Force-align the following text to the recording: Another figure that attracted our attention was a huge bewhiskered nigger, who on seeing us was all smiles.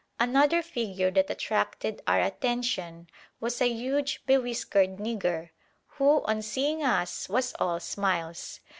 Another 0.19 0.63
figure 0.63 1.11
that 1.11 1.29
attracted 1.29 2.01
our 2.07 2.19
attention 2.19 3.07
was 3.39 3.61
a 3.61 3.69
huge 3.71 4.25
bewhiskered 4.25 4.97
nigger, 4.97 5.49
who 5.85 6.23
on 6.23 6.41
seeing 6.41 6.81
us 6.81 7.29
was 7.29 7.53
all 7.59 7.79
smiles. 7.79 8.61